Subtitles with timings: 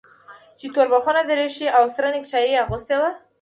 [0.59, 3.09] چې توربخونه دريشي او سره نيكټايي يې اغوستې وه.